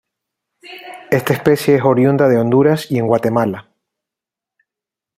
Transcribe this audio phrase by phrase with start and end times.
[1.11, 3.69] Esta especie es oriunda de Honduras y en Guatemala.